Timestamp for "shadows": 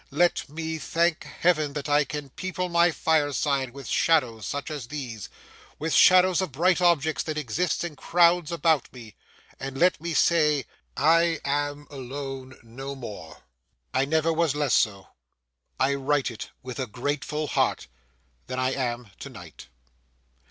3.87-4.47, 5.93-6.41